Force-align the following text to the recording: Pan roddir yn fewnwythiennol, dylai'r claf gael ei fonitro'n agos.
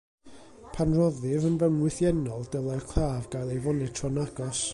Pan 0.77 0.95
roddir 0.99 1.45
yn 1.49 1.59
fewnwythiennol, 1.65 2.49
dylai'r 2.57 2.83
claf 2.95 3.29
gael 3.37 3.53
ei 3.57 3.65
fonitro'n 3.69 4.23
agos. 4.27 4.65